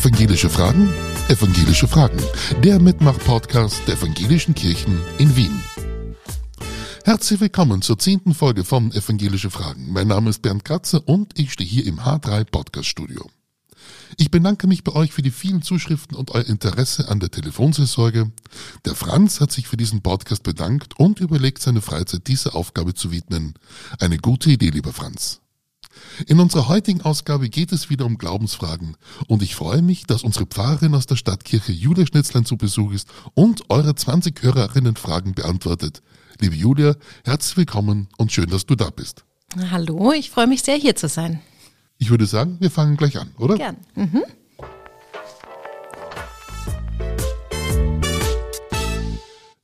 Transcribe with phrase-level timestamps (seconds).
[0.00, 0.90] Evangelische Fragen?
[1.28, 2.16] Evangelische Fragen.
[2.64, 5.62] Der Mitmach-Podcast der Evangelischen Kirchen in Wien.
[7.04, 9.92] Herzlich willkommen zur zehnten Folge von Evangelische Fragen.
[9.92, 13.28] Mein Name ist Bernd Kratzer und ich stehe hier im H3 Podcast Studio.
[14.16, 18.32] Ich bedanke mich bei euch für die vielen Zuschriften und euer Interesse an der Telefonseelsorge.
[18.86, 23.12] Der Franz hat sich für diesen Podcast bedankt und überlegt, seine Freizeit dieser Aufgabe zu
[23.12, 23.52] widmen.
[23.98, 25.42] Eine gute Idee, lieber Franz.
[26.26, 30.46] In unserer heutigen Ausgabe geht es wieder um Glaubensfragen und ich freue mich, dass unsere
[30.46, 36.02] Pfarrerin aus der Stadtkirche Julia Schnitzlein zu Besuch ist und eure 20 Hörerinnen Fragen beantwortet.
[36.40, 39.24] Liebe Julia, herzlich willkommen und schön, dass du da bist.
[39.70, 41.40] Hallo, ich freue mich sehr, hier zu sein.
[41.98, 43.56] Ich würde sagen, wir fangen gleich an, oder?
[43.56, 43.76] Gern.
[43.94, 44.22] Mhm.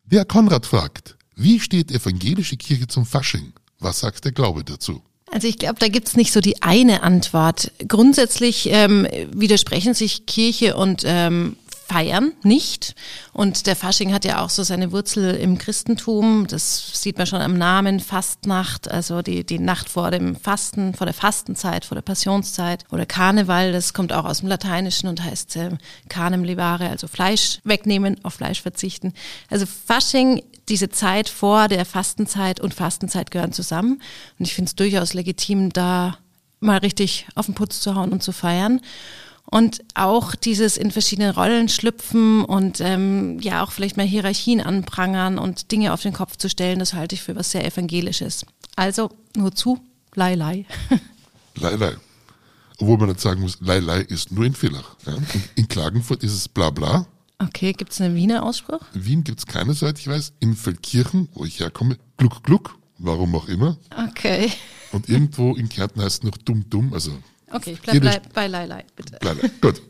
[0.05, 3.53] Der Konrad fragt, wie steht evangelische Kirche zum Fasching?
[3.79, 5.03] Was sagt der Glaube dazu?
[5.31, 7.73] Also ich glaube, da gibt's nicht so die eine Antwort.
[7.89, 11.57] Grundsätzlich ähm, widersprechen sich Kirche und ähm,
[11.89, 12.95] Feiern nicht.
[13.33, 16.47] Und der Fasching hat ja auch so seine Wurzel im Christentum.
[16.49, 21.07] Das sieht man schon am Namen Fastnacht, also die, die Nacht vor dem Fasten, vor
[21.07, 22.85] der Fastenzeit, vor der Passionszeit.
[22.91, 25.71] Oder Karneval, das kommt auch aus dem Lateinischen und heißt äh,
[26.09, 29.13] Canem levare, also Fleisch wegnehmen, auf Fleisch verzichten.
[29.49, 34.03] Also Fasching diese Zeit vor der Fastenzeit und Fastenzeit gehören zusammen.
[34.39, 36.19] Und ich finde es durchaus legitim, da
[36.59, 38.81] mal richtig auf den Putz zu hauen und zu feiern.
[39.49, 45.39] Und auch dieses in verschiedenen Rollen schlüpfen und ähm, ja auch vielleicht mal Hierarchien anprangern
[45.39, 48.45] und Dinge auf den Kopf zu stellen, das halte ich für was sehr Evangelisches.
[48.75, 49.79] Also nur zu,
[50.15, 50.67] lei lei.
[51.59, 51.97] Lei lei.
[52.79, 54.97] Obwohl man nicht sagen muss, lei lei ist nur in Villach.
[55.07, 55.15] Ja?
[55.55, 57.07] In Klagenfurt ist es bla bla.
[57.39, 58.81] Okay, gibt es einen Wiener Ausspruch?
[58.95, 60.35] In Wien gibt es keine, soweit ich weiß.
[60.41, 63.79] In Feldkirchen, wo ich herkomme, gluck gluck, warum auch immer.
[64.09, 64.53] Okay.
[64.93, 67.13] Und irgendwo in Kärnten heißt es noch dumm dumm, also
[67.57, 69.19] Okay, ich bleib, Jede- bleib bei lei lei, bitte.
[69.23, 69.51] Lei lei.
[69.61, 69.83] Gut.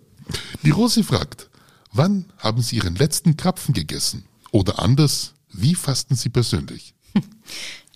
[0.63, 1.49] Die Rosi fragt,
[1.93, 4.25] wann haben Sie Ihren letzten Krapfen gegessen?
[4.53, 6.95] Oder anders, wie fasten Sie persönlich?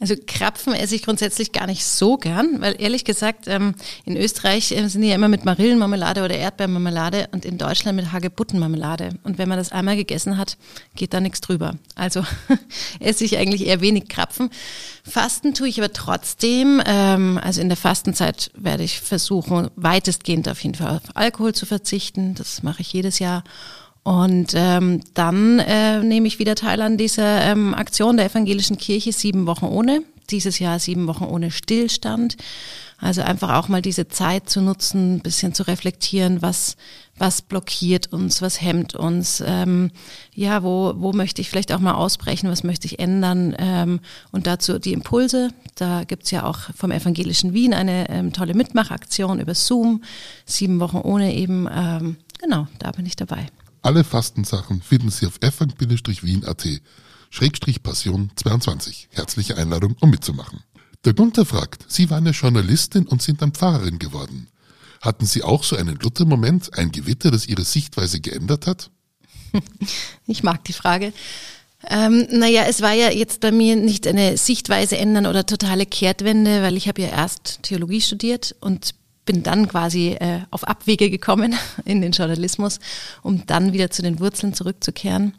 [0.00, 3.74] Also Krapfen esse ich grundsätzlich gar nicht so gern, weil ehrlich gesagt, ähm,
[4.06, 8.10] in Österreich äh, sind die ja immer mit Marillenmarmelade oder Erdbeermarmelade und in Deutschland mit
[8.10, 9.10] Hagebuttenmarmelade.
[9.24, 10.56] Und wenn man das einmal gegessen hat,
[10.96, 11.74] geht da nichts drüber.
[11.96, 12.24] Also
[13.00, 14.48] esse ich eigentlich eher wenig Krapfen.
[15.04, 16.82] Fasten tue ich aber trotzdem.
[16.86, 21.66] Ähm, also in der Fastenzeit werde ich versuchen, weitestgehend auf jeden Fall auf Alkohol zu
[21.66, 22.34] verzichten.
[22.34, 23.44] Das mache ich jedes Jahr.
[24.02, 29.12] Und ähm, dann äh, nehme ich wieder teil an dieser ähm, Aktion der evangelischen Kirche
[29.12, 30.02] sieben Wochen ohne.
[30.30, 32.36] Dieses Jahr sieben Wochen ohne Stillstand.
[32.98, 36.76] Also einfach auch mal diese Zeit zu nutzen, ein bisschen zu reflektieren, was
[37.20, 39.90] was blockiert uns, was hemmt uns, ähm,
[40.34, 44.00] ja, wo, wo möchte ich vielleicht auch mal ausbrechen, was möchte ich ändern ähm,
[44.32, 45.50] und dazu die Impulse.
[45.74, 50.02] Da gibt's ja auch vom Evangelischen Wien eine ähm, tolle Mitmachaktion über Zoom,
[50.46, 53.46] sieben Wochen ohne eben, ähm, genau, da bin ich dabei.
[53.82, 56.68] Alle Fastensachen finden Sie auf f-wien.at
[57.30, 59.08] Schrägstrich Passion 22.
[59.10, 60.60] Herzliche Einladung, um mitzumachen.
[61.04, 64.48] Der Gunther fragt, Sie waren ja Journalistin und sind dann Pfarrerin geworden.
[65.00, 68.91] Hatten Sie auch so einen Luther-Moment, ein Gewitter, das Ihre Sichtweise geändert hat?
[70.26, 71.12] Ich mag die Frage.
[71.88, 76.62] Ähm, naja, es war ja jetzt bei mir nicht eine Sichtweise ändern oder totale Kehrtwende,
[76.62, 78.94] weil ich habe ja erst Theologie studiert und
[79.30, 81.54] bin dann quasi äh, auf Abwege gekommen
[81.84, 82.80] in den Journalismus,
[83.22, 85.34] um dann wieder zu den Wurzeln zurückzukehren.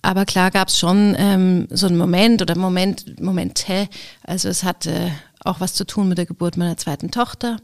[0.00, 3.88] Aber klar gab es schon ähm, so einen Moment oder Moment, Momente.
[4.22, 5.10] Also es hatte
[5.40, 7.56] auch was zu tun mit der Geburt meiner zweiten Tochter.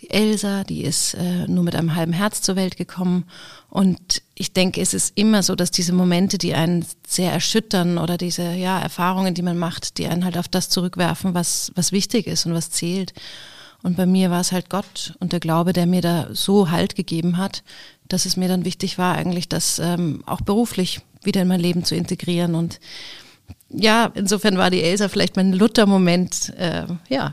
[0.00, 3.26] Die Elsa, die ist äh, nur mit einem halben Herz zur Welt gekommen.
[3.70, 8.18] Und ich denke, es ist immer so, dass diese Momente, die einen sehr erschüttern oder
[8.18, 12.26] diese ja, Erfahrungen, die man macht, die einen halt auf das zurückwerfen, was, was wichtig
[12.26, 13.14] ist und was zählt.
[13.86, 16.96] Und bei mir war es halt Gott und der Glaube, der mir da so Halt
[16.96, 17.62] gegeben hat,
[18.08, 21.84] dass es mir dann wichtig war, eigentlich das ähm, auch beruflich wieder in mein Leben
[21.84, 22.56] zu integrieren.
[22.56, 22.80] Und
[23.68, 26.52] ja, insofern war die Elsa vielleicht mein Luther-Moment.
[26.56, 27.32] Äh, ja,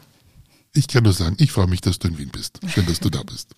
[0.73, 2.59] Ich kann nur sagen, ich freue mich, dass du in Wien bist.
[2.67, 3.55] Schön, dass du da bist.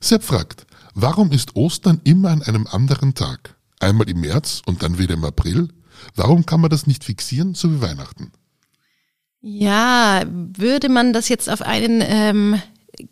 [0.00, 0.64] Sepp fragt,
[0.94, 3.56] warum ist Ostern immer an einem anderen Tag?
[3.78, 5.68] Einmal im März und dann wieder im April?
[6.14, 8.32] Warum kann man das nicht fixieren, so wie Weihnachten?
[9.48, 12.60] Ja, würde man das jetzt auf einen ähm,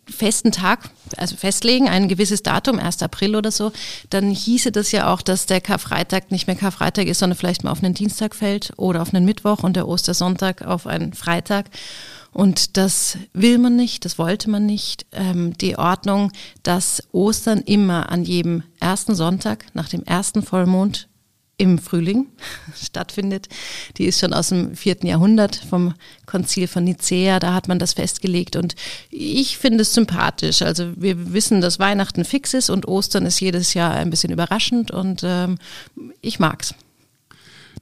[0.05, 3.01] festen Tag, also festlegen, ein gewisses Datum, 1.
[3.03, 3.71] April oder so,
[4.09, 7.71] dann hieße das ja auch, dass der Karfreitag nicht mehr Karfreitag ist, sondern vielleicht mal
[7.71, 11.67] auf einen Dienstag fällt oder auf einen Mittwoch und der Ostersonntag auf einen Freitag.
[12.33, 15.05] Und das will man nicht, das wollte man nicht.
[15.13, 16.33] Ähm, die Ordnung,
[16.63, 21.07] dass Ostern immer an jedem ersten Sonntag nach dem ersten Vollmond
[21.57, 22.27] im Frühling
[22.75, 23.47] stattfindet.
[23.97, 25.93] Die ist schon aus dem vierten Jahrhundert vom
[26.25, 28.75] Konzil von Nicea, da hat man das festgelegt und
[29.09, 30.61] ich finde es sympathisch.
[30.61, 34.91] Also wir wissen, dass Weihnachten fix ist und Ostern ist jedes Jahr ein bisschen überraschend
[34.91, 35.57] und ähm,
[36.21, 36.73] ich mag's.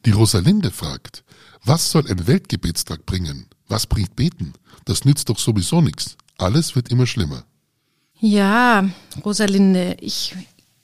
[0.05, 1.23] Die Rosalinde fragt,
[1.63, 3.47] was soll ein Weltgebetstag bringen?
[3.67, 4.53] Was bringt Beten?
[4.85, 6.17] Das nützt doch sowieso nichts.
[6.37, 7.45] Alles wird immer schlimmer.
[8.19, 8.89] Ja,
[9.23, 10.35] Rosalinde, ich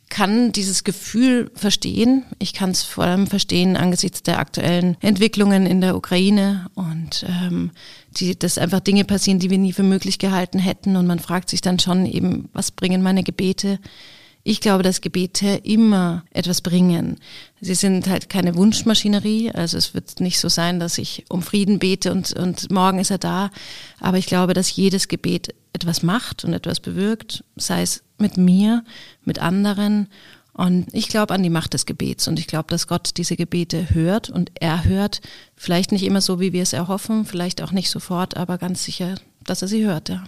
[0.10, 2.26] kann dieses Gefühl verstehen.
[2.40, 7.72] Ich kann es vor allem verstehen angesichts der aktuellen Entwicklungen in der Ukraine und ähm,
[8.12, 10.96] die, dass einfach Dinge passieren, die wir nie für möglich gehalten hätten.
[10.96, 13.80] Und man fragt sich dann schon eben, was bringen meine Gebete?
[14.44, 17.18] Ich glaube, dass Gebete immer etwas bringen.
[17.62, 19.52] Sie sind halt keine Wunschmaschinerie.
[19.52, 23.12] Also es wird nicht so sein, dass ich um Frieden bete und, und morgen ist
[23.12, 23.52] er da.
[24.00, 28.84] Aber ich glaube, dass jedes Gebet etwas macht und etwas bewirkt, sei es mit mir,
[29.24, 30.08] mit anderen.
[30.54, 33.92] Und ich glaube an die Macht des Gebets und ich glaube, dass Gott diese Gebete
[33.92, 35.22] hört und er hört,
[35.56, 39.16] vielleicht nicht immer so, wie wir es erhoffen, vielleicht auch nicht sofort, aber ganz sicher,
[39.46, 40.24] dass er sie hört, ja.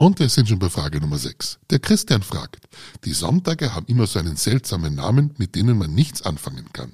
[0.00, 1.58] Und wir sind schon bei Frage Nummer 6.
[1.70, 2.68] Der Christian fragt,
[3.04, 6.92] die Sonntage haben immer so einen seltsamen Namen, mit denen man nichts anfangen kann.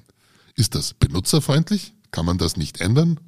[0.55, 1.93] Ist das benutzerfreundlich?
[2.09, 3.19] Kann man das nicht ändern?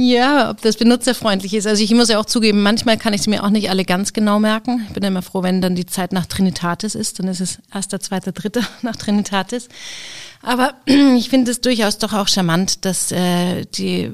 [0.00, 1.66] Ja, ob das benutzerfreundlich ist.
[1.66, 4.12] Also ich muss ja auch zugeben, manchmal kann ich sie mir auch nicht alle ganz
[4.12, 4.84] genau merken.
[4.86, 7.18] Ich bin immer froh, wenn dann die Zeit nach Trinitatis ist.
[7.18, 9.68] Dann ist es erster, zweiter, dritter nach Trinitatis.
[10.40, 14.12] Aber ich finde es durchaus doch auch charmant, dass äh, die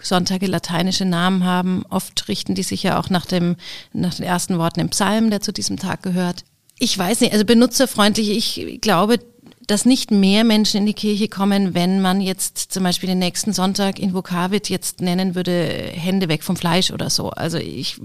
[0.00, 1.84] Sonntage lateinische Namen haben.
[1.90, 3.56] Oft richten die sich ja auch nach, dem,
[3.92, 6.44] nach den ersten Worten im Psalm, der zu diesem Tag gehört.
[6.78, 9.18] Ich weiß nicht, also benutzerfreundlich, ich glaube,
[9.66, 13.52] dass nicht mehr Menschen in die Kirche kommen, wenn man jetzt zum Beispiel den nächsten
[13.52, 17.30] Sonntag in Vokavit jetzt nennen würde, Hände weg vom Fleisch oder so.
[17.30, 18.00] Also ich,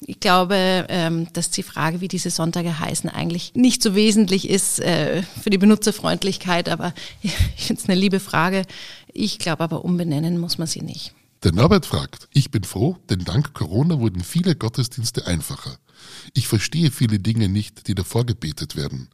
[0.00, 4.80] ich glaube, ähm, dass die Frage, wie diese Sonntage heißen, eigentlich nicht so wesentlich ist
[4.80, 8.62] äh, für die Benutzerfreundlichkeit, aber ich finde es eine liebe Frage.
[9.12, 11.14] Ich glaube aber, umbenennen muss man sie nicht.
[11.44, 15.76] Der Norbert fragt, ich bin froh, denn dank Corona wurden viele Gottesdienste einfacher.
[16.32, 19.08] Ich verstehe viele Dinge nicht, die davor gebetet werden.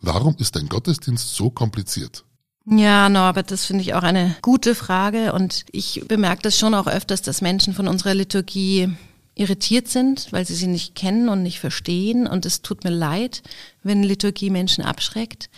[0.00, 2.24] Warum ist ein Gottesdienst so kompliziert?
[2.68, 6.88] Ja, Norbert, das finde ich auch eine gute Frage und ich bemerke das schon auch
[6.88, 8.88] öfters, dass Menschen von unserer Liturgie
[9.36, 13.42] irritiert sind, weil sie sie nicht kennen und nicht verstehen und es tut mir leid,
[13.84, 15.48] wenn Liturgie Menschen abschreckt.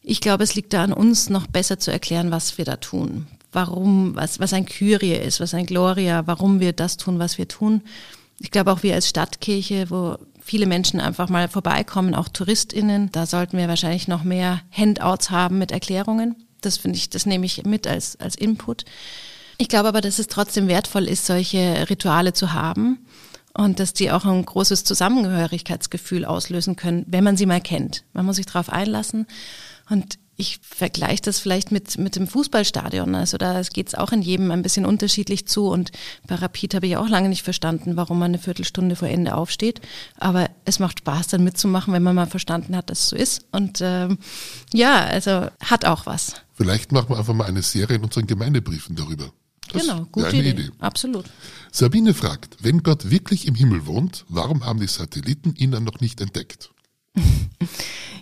[0.00, 3.26] Ich glaube, es liegt da an uns, noch besser zu erklären, was wir da tun.
[3.52, 7.48] Warum, was, was ein Kyrie ist, was ein Gloria, warum wir das tun, was wir
[7.48, 7.82] tun.
[8.38, 10.16] Ich glaube auch wir als Stadtkirche, wo
[10.48, 13.12] viele Menschen einfach mal vorbeikommen, auch TouristInnen.
[13.12, 16.36] Da sollten wir wahrscheinlich noch mehr Handouts haben mit Erklärungen.
[16.62, 18.86] Das finde ich, das nehme ich mit als, als Input.
[19.58, 22.98] Ich glaube aber, dass es trotzdem wertvoll ist, solche Rituale zu haben
[23.52, 28.04] und dass die auch ein großes Zusammengehörigkeitsgefühl auslösen können, wenn man sie mal kennt.
[28.14, 29.26] Man muss sich darauf einlassen.
[29.90, 33.16] Und ich vergleiche das vielleicht mit, mit dem Fußballstadion.
[33.16, 35.66] Also da geht es auch in jedem ein bisschen unterschiedlich zu.
[35.66, 35.90] Und
[36.28, 39.80] bei Rapid habe ich auch lange nicht verstanden, warum man eine Viertelstunde vor Ende aufsteht.
[40.16, 43.46] Aber es macht Spaß, dann mitzumachen, wenn man mal verstanden hat, dass es so ist.
[43.50, 44.18] Und ähm,
[44.72, 46.34] ja, also hat auch was.
[46.54, 49.32] Vielleicht machen wir einfach mal eine Serie in unseren Gemeindebriefen darüber.
[49.72, 50.50] Das genau, gute Idee.
[50.50, 50.70] Idee.
[50.78, 51.26] Absolut.
[51.72, 55.98] Sabine fragt, wenn Gott wirklich im Himmel wohnt, warum haben die Satelliten ihn dann noch
[55.98, 56.70] nicht entdeckt?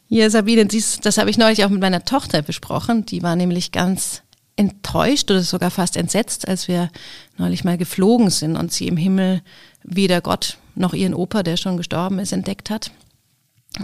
[0.09, 3.05] Ja, Sabine, dies, das habe ich neulich auch mit meiner Tochter besprochen.
[3.07, 4.23] Die war nämlich ganz
[4.55, 6.91] enttäuscht oder sogar fast entsetzt, als wir
[7.37, 9.43] neulich mal geflogen sind und sie im Himmel
[9.83, 12.93] weder Gott noch ihren Opa, der schon gestorben ist, entdeckt hat.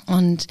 [0.06, 0.46] Und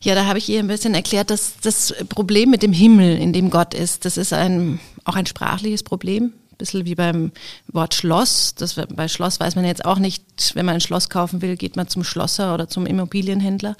[0.00, 3.32] ja, da habe ich ihr ein bisschen erklärt, dass das Problem mit dem Himmel, in
[3.32, 6.32] dem Gott ist, das ist ein, auch ein sprachliches Problem.
[6.52, 7.32] Ein bisschen wie beim
[7.68, 8.54] Wort Schloss.
[8.54, 11.76] Das, bei Schloss weiß man jetzt auch nicht, wenn man ein Schloss kaufen will, geht
[11.76, 13.76] man zum Schlosser oder zum Immobilienhändler.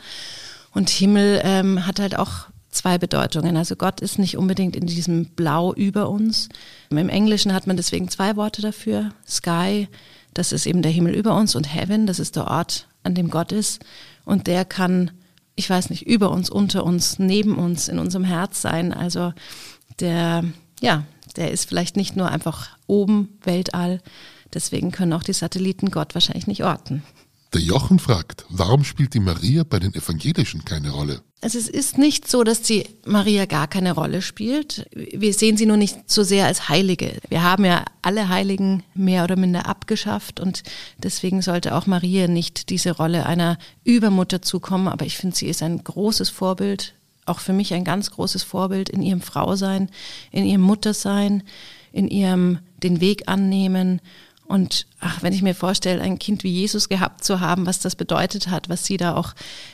[0.73, 3.57] Und Himmel ähm, hat halt auch zwei Bedeutungen.
[3.57, 6.49] Also Gott ist nicht unbedingt in diesem Blau über uns.
[6.91, 9.11] Im Englischen hat man deswegen zwei Worte dafür.
[9.29, 9.89] Sky,
[10.35, 13.31] das ist eben der Himmel über uns und Heaven, das ist der Ort, an dem
[13.31, 13.85] Gott ist.
[14.25, 15.11] Und der kann,
[15.55, 18.95] ich weiß nicht, über uns, unter uns, neben uns, in unserem Herz sein.
[18.95, 19.35] Also
[20.01, 20.45] der,
[20.81, 21.05] ja,
[21.37, 24.01] der ist vielleicht nicht nur einfach oben, Weltall.
[24.53, 27.03] Deswegen können auch die Satelliten Gott wahrscheinlich nicht orten.
[27.55, 31.23] Der Jochen fragt, warum spielt die Maria bei den Evangelischen keine Rolle?
[31.43, 34.89] Also es ist nicht so, dass die Maria gar keine Rolle spielt.
[34.95, 37.19] Wir sehen sie nur nicht so sehr als Heilige.
[37.29, 40.63] Wir haben ja alle Heiligen mehr oder minder abgeschafft und
[40.99, 44.89] deswegen sollte auch Maria nicht diese Rolle einer Übermutter zukommen.
[44.89, 46.95] Aber ich finde, sie ist ein großes Vorbild,
[47.27, 49.91] auch für mich ein ganz großes Vorbild in ihrem Frausein,
[50.31, 51.43] in ihrem Muttersein,
[51.93, 54.01] in ihrem den Weg annehmen
[54.53, 57.97] Und ach, wenn ich mir vorstelle, ein Kind wie Jesus gehabt zu haben, was das
[57.97, 59.33] bedeutet hat, was sie da auch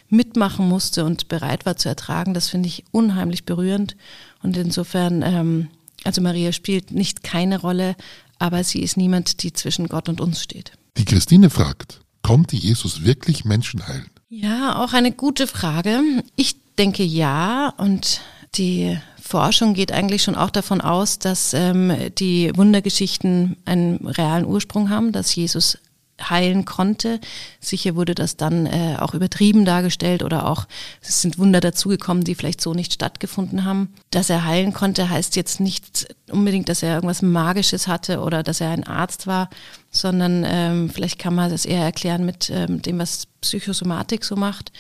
[0.09, 3.97] mitmachen musste und bereit war zu ertragen, das finde ich unheimlich berührend.
[4.41, 5.69] Und insofern, ähm,
[6.05, 7.97] also Maria spielt nicht keine Rolle,
[8.39, 10.71] aber sie ist niemand, die zwischen Gott und uns steht.
[10.97, 14.11] Die Christine fragt, konnte Jesus wirklich Menschen heilen?
[14.29, 16.01] Ja, auch eine gute Frage.
[16.37, 18.21] Ich denke ja und
[18.55, 24.89] die Forschung geht eigentlich schon auch davon aus, dass ähm, die Wundergeschichten einen realen Ursprung
[24.89, 25.79] haben, dass Jesus
[26.21, 27.21] heilen konnte.
[27.61, 30.67] Sicher wurde das dann äh, auch übertrieben dargestellt oder auch
[31.01, 33.93] es sind Wunder dazugekommen, die vielleicht so nicht stattgefunden haben.
[34.11, 38.61] Dass er heilen konnte, heißt jetzt nicht unbedingt, dass er irgendwas Magisches hatte oder dass
[38.61, 39.49] er ein Arzt war,
[39.91, 44.73] sondern ähm, vielleicht kann man das eher erklären mit ähm, dem, was Psychosomatik so macht.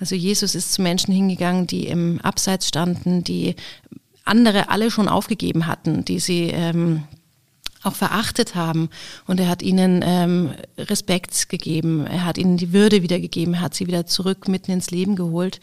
[0.00, 3.54] Also Jesus ist zu Menschen hingegangen, die im Abseits standen, die
[4.24, 7.04] andere alle schon aufgegeben hatten, die sie ähm,
[7.82, 8.88] auch verachtet haben.
[9.26, 13.74] Und er hat ihnen ähm, Respekt gegeben, er hat ihnen die Würde wiedergegeben, er hat
[13.74, 15.60] sie wieder zurück mitten ins Leben geholt.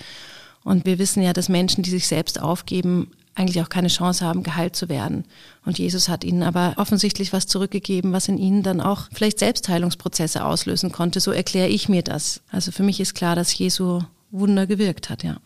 [0.64, 4.44] Und wir wissen ja, dass Menschen, die sich selbst aufgeben, eigentlich auch keine Chance haben,
[4.44, 5.26] geheilt zu werden.
[5.66, 10.46] Und Jesus hat ihnen aber offensichtlich was zurückgegeben, was in ihnen dann auch vielleicht Selbstheilungsprozesse
[10.46, 11.20] auslösen konnte.
[11.20, 12.42] So erkläre ich mir das.
[12.52, 15.38] Also für mich ist klar, dass Jesu Wunder gewirkt hat, ja.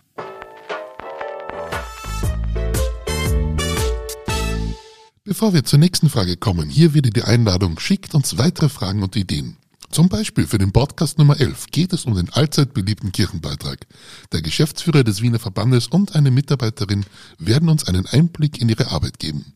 [5.23, 9.15] Bevor wir zur nächsten Frage kommen, hier wieder die Einladung, schickt uns weitere Fragen und
[9.15, 9.57] Ideen.
[9.89, 13.87] Zum Beispiel für den Podcast Nummer 11 geht es um den allzeit beliebten Kirchenbeitrag.
[14.33, 17.05] Der Geschäftsführer des Wiener Verbandes und eine Mitarbeiterin
[17.39, 19.53] werden uns einen Einblick in ihre Arbeit geben.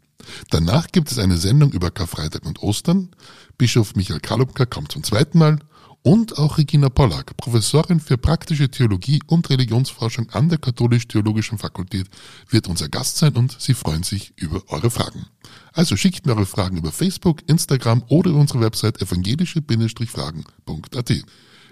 [0.50, 3.10] Danach gibt es eine Sendung über Karfreitag und Ostern.
[3.58, 5.60] Bischof Michael Kalubka kommt zum zweiten Mal
[6.04, 12.08] und auch Regina Pollack, Professorin für praktische Theologie und Religionsforschung an der Katholisch-Theologischen Fakultät,
[12.50, 15.26] wird unser Gast sein und sie freuen sich über eure Fragen.
[15.74, 21.24] Also schickt mir eure Fragen über Facebook, Instagram oder unsere Website evangelische-fragen.at.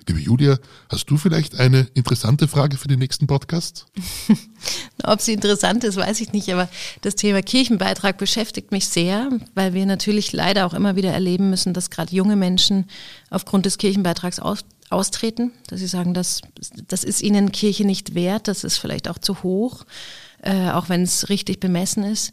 [0.08, 0.58] Liebe Julia,
[0.90, 3.88] hast du vielleicht eine interessante Frage für den nächsten Podcast?
[5.04, 6.70] Ob sie interessant ist, weiß ich nicht, aber
[7.02, 11.74] das Thema Kirchenbeitrag beschäftigt mich sehr, weil wir natürlich leider auch immer wieder erleben müssen,
[11.74, 12.86] dass gerade junge Menschen
[13.30, 16.40] aufgrund des Kirchenbeitrags aus, austreten, dass sie sagen, das,
[16.88, 19.84] das ist ihnen Kirche nicht wert, das ist vielleicht auch zu hoch,
[20.42, 22.32] äh, auch wenn es richtig bemessen ist.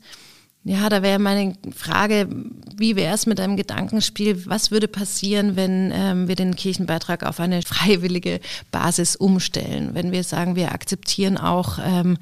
[0.66, 2.26] Ja, da wäre meine Frage,
[2.74, 4.46] wie wäre es mit einem Gedankenspiel?
[4.46, 8.40] Was würde passieren, wenn ähm, wir den Kirchenbeitrag auf eine freiwillige
[8.70, 9.90] Basis umstellen?
[9.92, 12.16] Wenn wir sagen, wir akzeptieren auch ähm,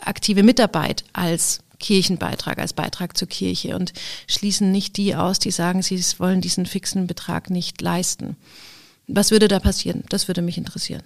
[0.00, 3.92] aktive Mitarbeit als Kirchenbeitrag, als Beitrag zur Kirche und
[4.28, 8.36] schließen nicht die aus, die sagen, sie wollen diesen fixen Betrag nicht leisten.
[9.08, 10.04] Was würde da passieren?
[10.08, 11.02] Das würde mich interessieren.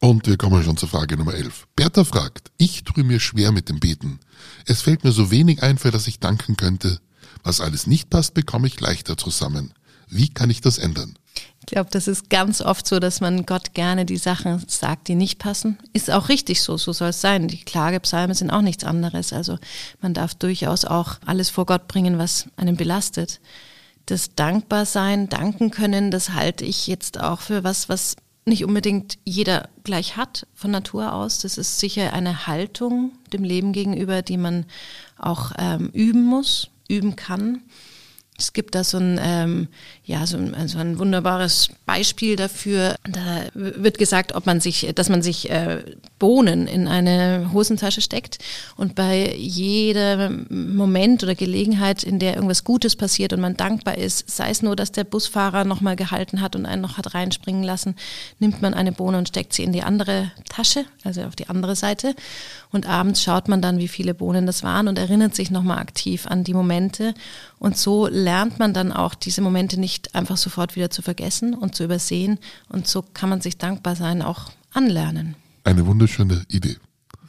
[0.00, 1.66] Und wir kommen schon zur Frage Nummer 11.
[1.74, 4.20] Bertha fragt, ich tue mir schwer mit dem Beten.
[4.66, 7.00] Es fällt mir so wenig ein, für das ich danken könnte.
[7.42, 9.72] Was alles nicht passt, bekomme ich leichter zusammen.
[10.08, 11.18] Wie kann ich das ändern?
[11.60, 15.14] Ich glaube, das ist ganz oft so, dass man Gott gerne die Sachen sagt, die
[15.14, 15.78] nicht passen.
[15.92, 17.48] Ist auch richtig so, so soll es sein.
[17.48, 19.32] Die Klagepsalme sind auch nichts anderes.
[19.32, 19.58] Also
[20.00, 23.40] man darf durchaus auch alles vor Gott bringen, was einen belastet.
[24.06, 28.14] Das Dankbarsein, danken können, das halte ich jetzt auch für was, was
[28.46, 31.40] nicht unbedingt jeder gleich hat von Natur aus.
[31.40, 34.64] Das ist sicher eine Haltung dem Leben gegenüber, die man
[35.18, 37.62] auch ähm, üben muss, üben kann.
[38.38, 39.68] Es gibt da so ein, ähm,
[40.04, 42.96] ja, so ein, also ein wunderbares Beispiel dafür.
[43.04, 45.82] Da wird gesagt, ob man sich, dass man sich äh,
[46.18, 48.38] Bohnen in eine Hosentasche steckt
[48.76, 54.28] und bei jedem Moment oder Gelegenheit, in der irgendwas Gutes passiert und man dankbar ist,
[54.28, 57.96] sei es nur, dass der Busfahrer nochmal gehalten hat und einen noch hat reinspringen lassen,
[58.38, 61.76] nimmt man eine Bohne und steckt sie in die andere Tasche, also auf die andere
[61.76, 62.14] Seite.
[62.70, 66.26] Und abends schaut man dann, wie viele Bohnen das waren und erinnert sich nochmal aktiv
[66.26, 67.14] an die Momente.
[67.58, 71.76] Und so lernt man dann auch diese Momente nicht einfach sofort wieder zu vergessen und
[71.76, 72.40] zu übersehen.
[72.68, 75.36] Und so kann man sich dankbar sein auch anlernen.
[75.62, 76.76] Eine wunderschöne Idee.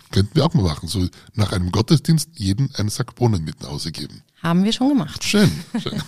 [0.10, 0.88] Könnten wir auch mal machen.
[0.88, 4.24] So nach einem Gottesdienst jeden einen Sack Bohnen mit nach Hause geben.
[4.42, 5.24] Haben wir schon gemacht.
[5.24, 6.02] Schön, schön.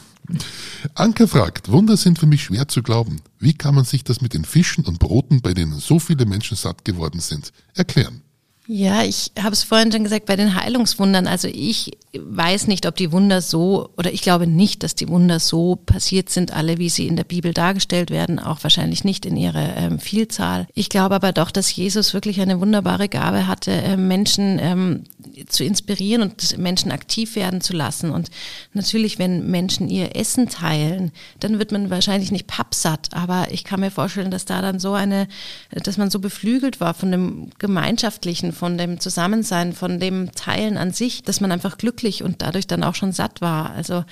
[0.96, 3.22] Anke fragt, Wunder sind für mich schwer zu glauben.
[3.38, 6.58] Wie kann man sich das mit den Fischen und Broten, bei denen so viele Menschen
[6.58, 8.24] satt geworden sind, erklären?
[8.72, 11.26] Ja, ich habe es vorhin schon gesagt bei den Heilungswundern.
[11.26, 15.40] Also ich weiß nicht, ob die Wunder so, oder ich glaube nicht, dass die Wunder
[15.40, 19.38] so passiert sind, alle wie sie in der Bibel dargestellt werden, auch wahrscheinlich nicht in
[19.38, 20.68] ihrer ähm, Vielzahl.
[20.76, 25.04] Ich glaube aber doch, dass Jesus wirklich eine wunderbare Gabe hatte, äh, Menschen ähm,
[25.48, 28.12] zu inspirieren und Menschen aktiv werden zu lassen.
[28.12, 28.30] Und
[28.74, 33.10] natürlich, wenn Menschen ihr Essen teilen, dann wird man wahrscheinlich nicht pappsatt.
[33.14, 35.28] Aber ich kann mir vorstellen, dass da dann so eine,
[35.72, 40.92] dass man so beflügelt war von dem Gemeinschaftlichen, von dem Zusammensein, von dem Teilen an
[40.92, 43.72] sich, dass man einfach glücklich und dadurch dann auch schon satt war.
[43.72, 44.04] Also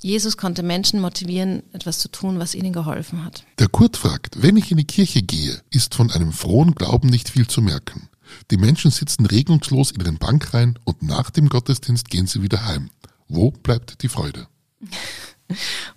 [0.00, 3.44] Jesus konnte Menschen motivieren, etwas zu tun, was ihnen geholfen hat.
[3.58, 7.28] Der Kurt fragt, wenn ich in die Kirche gehe, ist von einem frohen Glauben nicht
[7.28, 8.08] viel zu merken.
[8.50, 12.88] Die Menschen sitzen regungslos in ihren Bankreihen und nach dem Gottesdienst gehen sie wieder heim.
[13.28, 14.48] Wo bleibt die Freude?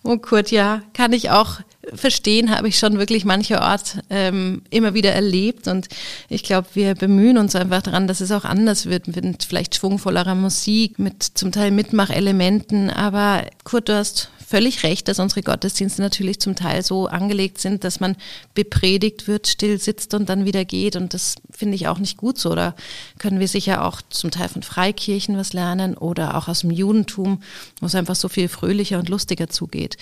[0.03, 1.62] Oh Kurt, ja, kann ich auch
[1.94, 5.67] verstehen, habe ich schon wirklich mancherort ähm, immer wieder erlebt.
[5.67, 5.88] Und
[6.29, 10.36] ich glaube, wir bemühen uns einfach daran, dass es auch anders wird, mit vielleicht schwungvollerer
[10.36, 12.89] Musik, mit zum Teil Mitmachelementen.
[12.89, 17.84] Aber Kurt, du hast völlig recht, dass unsere Gottesdienste natürlich zum Teil so angelegt sind,
[17.84, 18.15] dass man
[18.53, 20.96] bepredigt wird, still sitzt und dann wieder geht.
[20.96, 22.56] Und das finde ich auch nicht gut so.
[22.56, 22.74] Da
[23.20, 27.41] können wir sicher auch zum Teil von Freikirchen was lernen oder auch aus dem Judentum,
[27.82, 29.98] wo es einfach so viel fröhlicher und lustiger zugeht.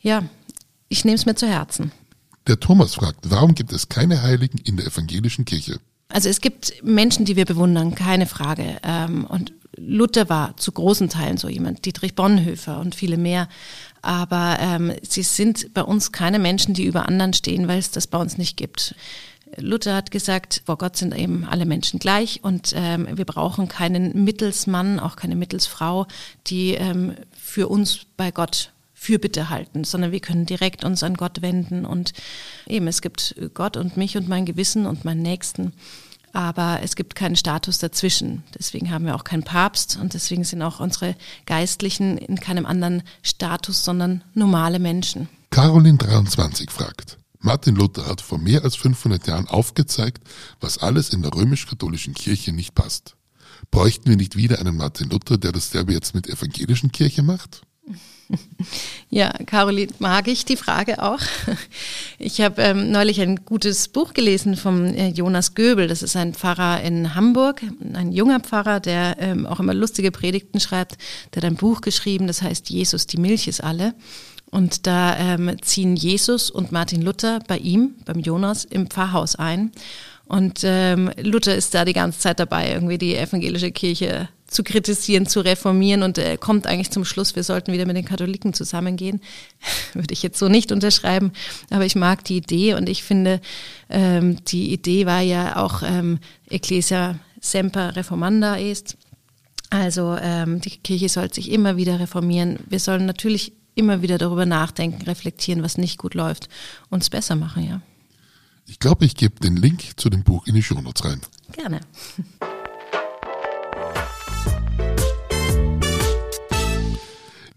[0.00, 0.24] Ja,
[0.92, 1.90] ich nehme es mir zu Herzen.
[2.46, 5.80] Der Thomas fragt, warum gibt es keine Heiligen in der evangelischen Kirche?
[6.08, 8.76] Also es gibt Menschen, die wir bewundern, keine Frage.
[8.82, 13.48] Ähm, und Luther war zu großen Teilen so jemand, Dietrich Bonhoeffer und viele mehr.
[14.02, 18.06] Aber ähm, sie sind bei uns keine Menschen, die über anderen stehen, weil es das
[18.06, 18.94] bei uns nicht gibt.
[19.56, 24.24] Luther hat gesagt, vor Gott sind eben alle Menschen gleich und ähm, wir brauchen keinen
[24.24, 26.06] Mittelsmann, auch keine Mittelsfrau,
[26.46, 28.72] die ähm, für uns bei Gott
[29.02, 32.12] Fürbitte halten, sondern wir können direkt uns an Gott wenden und
[32.66, 35.72] eben es gibt Gott und mich und mein Gewissen und meinen Nächsten
[36.32, 38.42] aber es gibt keinen Status dazwischen.
[38.58, 41.14] Deswegen haben wir auch keinen Papst und deswegen sind auch unsere
[41.46, 45.28] Geistlichen in keinem anderen Status, sondern normale Menschen.
[45.50, 47.18] Caroline 23 fragt.
[47.38, 50.22] Martin Luther hat vor mehr als 500 Jahren aufgezeigt,
[50.60, 53.16] was alles in der römisch-katholischen Kirche nicht passt.
[53.70, 57.62] Bräuchten wir nicht wieder einen Martin Luther, der dasselbe jetzt mit evangelischen Kirche macht?
[59.10, 61.20] Ja, Caroline, mag ich die Frage auch.
[62.18, 65.86] Ich habe ähm, neulich ein gutes Buch gelesen vom äh, Jonas Göbel.
[65.86, 67.60] Das ist ein Pfarrer in Hamburg,
[67.92, 70.96] ein junger Pfarrer, der ähm, auch immer lustige Predigten schreibt.
[71.34, 73.94] Der hat ein Buch geschrieben, das heißt Jesus, die Milch ist alle.
[74.50, 79.72] Und da ähm, ziehen Jesus und Martin Luther bei ihm, beim Jonas, im Pfarrhaus ein.
[80.24, 85.26] Und ähm, Luther ist da die ganze Zeit dabei, irgendwie die evangelische Kirche zu kritisieren,
[85.26, 89.20] zu reformieren und er kommt eigentlich zum Schluss, wir sollten wieder mit den Katholiken zusammengehen.
[89.94, 91.32] Würde ich jetzt so nicht unterschreiben,
[91.70, 93.40] aber ich mag die Idee und ich finde,
[93.88, 98.96] ähm, die Idee war ja auch ähm, Ecclesia semper reformanda est.
[99.70, 102.58] Also ähm, die Kirche soll sich immer wieder reformieren.
[102.68, 106.48] Wir sollen natürlich immer wieder darüber nachdenken, reflektieren, was nicht gut läuft,
[106.90, 107.80] uns besser machen, ja.
[108.66, 111.20] Ich glaube, ich gebe den Link zu dem Buch in die Shownotes rein.
[111.52, 111.80] Gerne.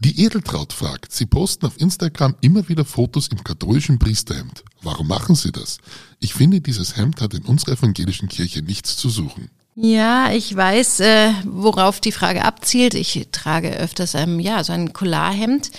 [0.06, 4.64] Die Edeltraut fragt, Sie posten auf Instagram immer wieder Fotos im katholischen Priesterhemd.
[4.84, 5.80] Warum machen Sie das?
[6.20, 9.50] Ich finde, dieses Hemd hat in unserer evangelischen Kirche nichts zu suchen.
[9.78, 12.94] Ja, ich weiß, äh, worauf die Frage abzielt.
[12.94, 15.70] Ich trage öfters ähm, ja, so ein Collarhemd.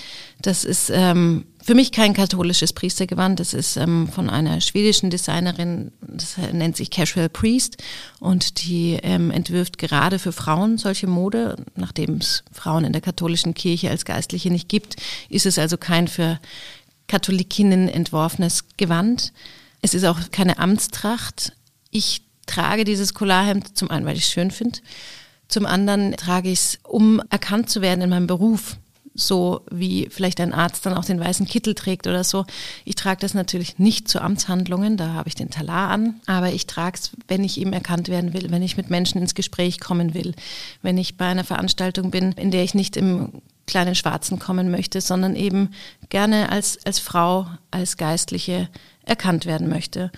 [0.42, 3.40] Das ist ähm, für mich kein katholisches Priestergewand.
[3.40, 7.78] Das ist ähm, von einer schwedischen Designerin, das nennt sich Casual Priest
[8.20, 11.56] und die ähm, entwirft gerade für Frauen solche Mode.
[11.74, 14.96] Nachdem es Frauen in der katholischen Kirche als Geistliche nicht gibt,
[15.30, 16.38] ist es also kein für
[17.08, 19.32] Katholikinnen entworfenes Gewand.
[19.80, 21.54] Es ist auch keine Amtstracht.
[21.90, 24.78] Ich trage dieses Collarhemd zum einen, weil ich es schön finde.
[25.48, 28.76] Zum anderen trage ich es, um erkannt zu werden in meinem Beruf
[29.16, 32.44] so wie vielleicht ein Arzt dann auch den weißen Kittel trägt oder so.
[32.84, 36.66] Ich trage das natürlich nicht zu Amtshandlungen, da habe ich den Talar an, aber ich
[36.66, 40.14] trage es, wenn ich eben erkannt werden will, wenn ich mit Menschen ins Gespräch kommen
[40.14, 40.34] will,
[40.82, 45.00] wenn ich bei einer Veranstaltung bin, in der ich nicht im kleinen Schwarzen kommen möchte,
[45.00, 45.70] sondern eben
[46.08, 48.68] gerne als, als Frau, als Geistliche
[49.04, 50.12] erkannt werden möchte.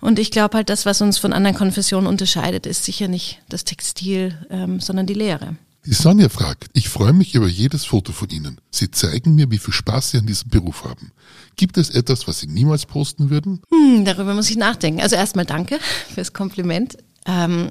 [0.00, 3.64] Und ich glaube halt, das, was uns von anderen Konfessionen unterscheidet, ist sicher nicht das
[3.64, 5.56] Textil, ähm, sondern die Lehre.
[5.86, 8.60] Die Sonja fragt, ich freue mich über jedes Foto von Ihnen.
[8.70, 11.12] Sie zeigen mir, wie viel Spaß Sie an diesem Beruf haben.
[11.56, 13.62] Gibt es etwas, was Sie niemals posten würden?
[13.70, 15.00] Hm, darüber muss ich nachdenken.
[15.00, 15.78] Also erstmal danke
[16.14, 16.98] fürs Kompliment.
[17.26, 17.70] Ähm,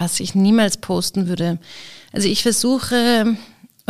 [0.00, 1.58] was ich niemals posten würde.
[2.12, 3.36] Also ich versuche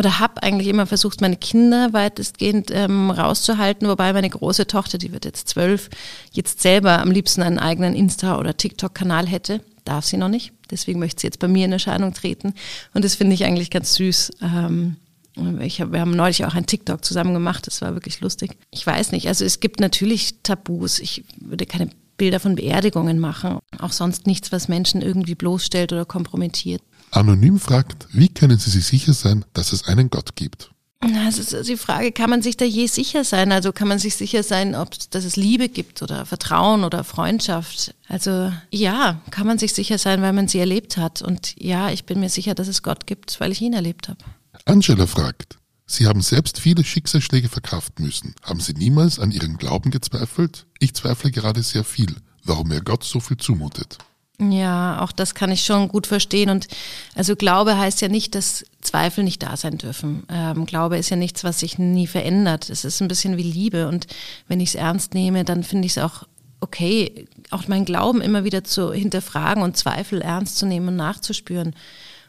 [0.00, 5.12] oder habe eigentlich immer versucht, meine Kinder weitestgehend ähm, rauszuhalten, wobei meine große Tochter, die
[5.12, 5.90] wird jetzt zwölf,
[6.32, 10.52] jetzt selber am liebsten einen eigenen Insta- oder TikTok-Kanal hätte darf sie noch nicht.
[10.70, 12.54] Deswegen möchte sie jetzt bei mir in Erscheinung treten.
[12.94, 14.30] Und das finde ich eigentlich ganz süß.
[14.42, 14.96] Ähm,
[15.36, 17.66] hab, wir haben neulich auch ein TikTok zusammen gemacht.
[17.66, 18.56] Das war wirklich lustig.
[18.70, 19.28] Ich weiß nicht.
[19.28, 20.98] Also es gibt natürlich Tabus.
[20.98, 23.58] Ich würde keine Bilder von Beerdigungen machen.
[23.78, 26.82] Auch sonst nichts, was Menschen irgendwie bloßstellt oder kompromittiert.
[27.10, 30.70] Anonym fragt, wie können Sie sich sicher sein, dass es einen Gott gibt?
[31.00, 33.52] Also die Frage, kann man sich da je sicher sein?
[33.52, 37.94] Also kann man sich sicher sein, ob dass es Liebe gibt oder Vertrauen oder Freundschaft?
[38.06, 41.22] Also ja, kann man sich sicher sein, weil man sie erlebt hat.
[41.22, 44.18] Und ja, ich bin mir sicher, dass es Gott gibt, weil ich ihn erlebt habe.
[44.66, 48.34] Angela fragt, Sie haben selbst viele Schicksalsschläge verkraften müssen.
[48.42, 50.66] Haben Sie niemals an Ihren Glauben gezweifelt?
[50.78, 53.98] Ich zweifle gerade sehr viel, warum er Gott so viel zumutet.
[54.40, 56.48] Ja, auch das kann ich schon gut verstehen.
[56.48, 56.66] Und
[57.14, 60.24] also Glaube heißt ja nicht, dass Zweifel nicht da sein dürfen.
[60.30, 62.70] Ähm, Glaube ist ja nichts, was sich nie verändert.
[62.70, 63.86] Es ist ein bisschen wie Liebe.
[63.86, 64.06] Und
[64.48, 66.24] wenn ich es ernst nehme, dann finde ich es auch
[66.60, 71.74] okay, auch meinen Glauben immer wieder zu hinterfragen und Zweifel ernst zu nehmen und nachzuspüren.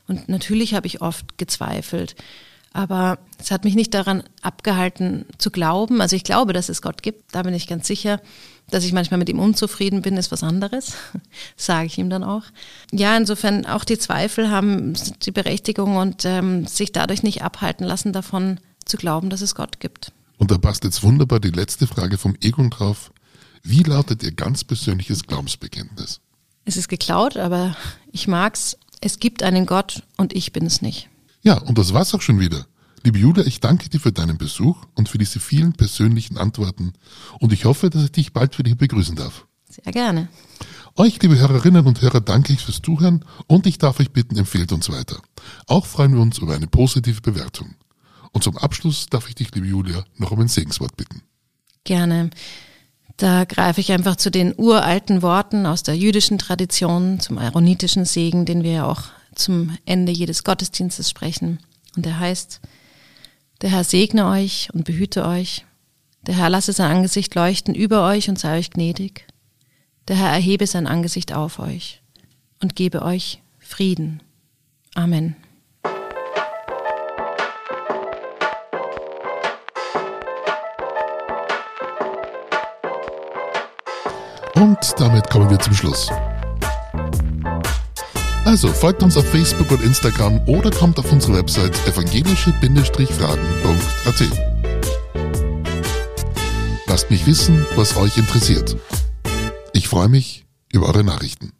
[0.08, 2.15] Und natürlich habe ich oft gezweifelt.
[2.74, 6.00] Aber es hat mich nicht daran abgehalten zu glauben.
[6.00, 8.22] Also ich glaube, dass es Gott gibt, da bin ich ganz sicher.
[8.70, 10.94] Dass ich manchmal mit ihm unzufrieden bin, ist was anderes,
[11.58, 12.44] sage ich ihm dann auch.
[12.94, 18.14] Ja, insofern auch die Zweifel haben die Berechtigung und ähm, sich dadurch nicht abhalten lassen
[18.14, 20.14] davon zu glauben, dass es Gott gibt.
[20.38, 23.12] Und da passt jetzt wunderbar die letzte Frage vom Egon drauf.
[23.64, 26.22] Wie lautet Ihr ganz persönliches Glaubensbekenntnis?
[26.64, 27.76] Es ist geklaut, aber
[28.12, 28.78] ich mag's.
[29.02, 31.10] Es gibt einen Gott und ich bin es nicht.
[31.42, 32.66] Ja, und das war's auch schon wieder.
[33.04, 36.94] Liebe Julia, ich danke dir für deinen Besuch und für diese vielen persönlichen Antworten
[37.40, 39.48] und ich hoffe, dass ich dich bald wieder begrüßen darf.
[39.68, 40.28] Sehr gerne.
[40.96, 44.72] Euch, liebe Hörerinnen und Hörer, danke ich fürs Zuhören und ich darf euch bitten, empfehlt
[44.72, 45.20] uns weiter.
[45.66, 47.74] Auch freuen wir uns über eine positive Bewertung.
[48.34, 51.24] Und zum Abschluss darf ich dich, liebe Julia, noch um ein Segenswort bitten.
[51.86, 52.30] Gerne.
[53.18, 58.46] Da greife ich einfach zu den uralten Worten aus der jüdischen Tradition, zum aaronitischen Segen,
[58.46, 59.04] den wir ja auch
[59.36, 61.60] zum Ende jedes Gottesdienstes sprechen.
[61.96, 62.62] Und der heißt,
[63.62, 65.65] der Herr segne euch und behüte euch.
[66.26, 69.28] Der Herr lasse sein Angesicht leuchten über euch und sei euch gnädig.
[70.08, 72.02] Der Herr erhebe sein Angesicht auf euch
[72.62, 74.22] und gebe euch Frieden.
[74.96, 75.36] Amen.
[84.56, 86.12] Und damit kommen wir zum Schluss.
[88.52, 94.24] Also folgt uns auf Facebook und Instagram oder kommt auf unsere Website evangelische-fragen.at.
[96.86, 98.76] Lasst mich wissen, was euch interessiert.
[99.72, 101.54] Ich freue mich über eure Nachrichten.